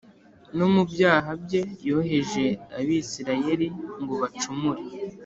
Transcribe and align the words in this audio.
no 0.57 0.67
mu 0.73 0.81
byaha 0.91 1.29
bye 1.43 1.61
yoheje 1.89 2.43
Abisirayeli 2.79 3.67
ngo 4.01 4.13
bacumure 4.21 4.83